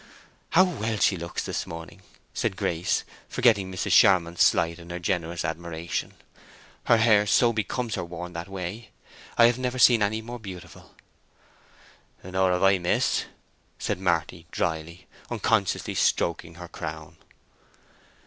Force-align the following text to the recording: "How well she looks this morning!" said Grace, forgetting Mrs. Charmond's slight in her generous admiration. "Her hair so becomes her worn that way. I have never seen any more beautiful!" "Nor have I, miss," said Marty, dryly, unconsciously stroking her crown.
"How 0.49 0.63
well 0.63 0.97
she 0.97 1.15
looks 1.15 1.43
this 1.43 1.67
morning!" 1.67 2.01
said 2.33 2.57
Grace, 2.57 3.03
forgetting 3.29 3.71
Mrs. 3.71 3.91
Charmond's 3.91 4.41
slight 4.41 4.79
in 4.79 4.89
her 4.89 4.97
generous 4.97 5.45
admiration. 5.45 6.15
"Her 6.85 6.97
hair 6.97 7.27
so 7.27 7.53
becomes 7.53 7.93
her 7.93 8.03
worn 8.03 8.33
that 8.33 8.47
way. 8.47 8.89
I 9.37 9.45
have 9.45 9.59
never 9.59 9.77
seen 9.77 10.01
any 10.01 10.23
more 10.23 10.39
beautiful!" 10.39 10.95
"Nor 12.23 12.51
have 12.51 12.63
I, 12.63 12.79
miss," 12.79 13.25
said 13.77 13.99
Marty, 13.99 14.47
dryly, 14.49 15.05
unconsciously 15.29 15.93
stroking 15.93 16.55
her 16.55 16.67
crown. 16.67 17.17